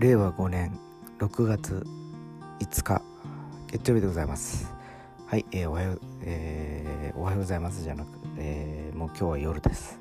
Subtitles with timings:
[0.00, 0.76] 令和5年
[1.20, 1.86] 6月
[2.58, 3.00] 5日
[3.70, 4.74] 月曜日でございます。
[5.28, 7.82] はい、えー、おはよう、えー、おはようございます。
[7.84, 10.00] じゃなく、えー、もう今日は夜です、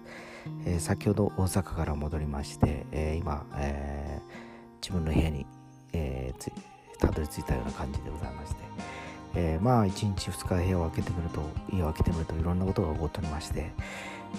[0.66, 5.46] えー、先ほど大阪から戻りまして、えー、今、えー、自分の部屋に、
[5.94, 6.52] えー、
[6.98, 8.62] たどり着いたような感じでございまして、
[9.36, 13.72] えー、まあ1日2日部屋を開けてみると家を開けてみるといろんなことが起こっておりまして、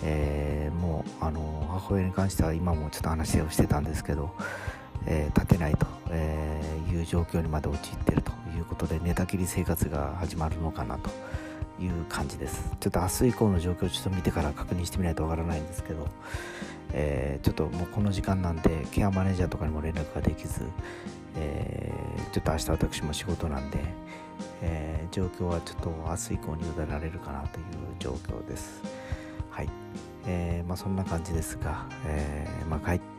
[0.02, 4.34] えー、もうあの母親に関しては今もちょっと話をしてたんですけど、
[5.07, 11.11] えー、立てないと、えーいう状況にまで陥っているということで寝たきり生活が始まるのかなと
[11.82, 12.71] いう感じです。
[12.81, 16.07] ちょっと明日以降の状況をちょっと見てから確認してみないとわからないんですけど、
[16.93, 20.62] えー、ちょっともうこの時間なんでケアマネージャーとかにも連絡ができず、
[21.36, 23.79] えー、ちょっと明日私も仕事なんで、
[24.62, 27.64] えー、状況はちょっと明日以降に委ねられるかなという
[27.98, 28.82] 状況です。
[29.50, 29.68] はい。
[30.26, 33.14] えー、まあ、そんな感じですが、えー、まあ、帰って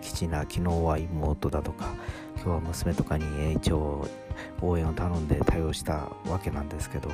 [0.00, 1.94] きちな昨日は妹だとか
[2.36, 4.06] 今日は娘とかに一応
[4.60, 7.10] 応援を頼んで対応したわけなんですけど、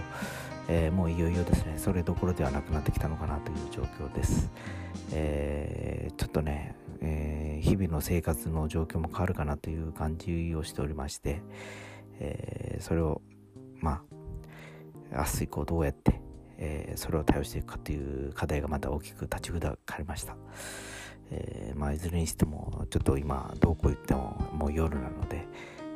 [0.69, 4.51] えー、もういよいよですねそれどころではなくなってきたのかなという状況です、
[5.13, 11.43] えー、ちょっとね、えー、日々の生活の状況も変わるかなという感じをしておりまして、
[12.19, 13.23] えそれを
[13.81, 14.03] ま
[15.13, 16.21] あ明日以降どうやって
[16.61, 20.37] えー、それを対応していくかという課題がまた大きく立ちふだかれました、
[21.31, 25.47] えー、まあ、いずれにしてもちょっと今どうこう言ってももう夜なので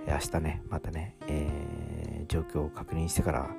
[0.06, 3.50] 明日ねまたね、えー、状況を確認してから、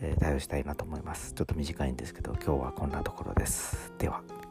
[0.00, 1.32] え対応したいなと思います。
[1.34, 3.92] ちょっと短いんですけど今日はこんなところです。
[3.98, 4.41] では。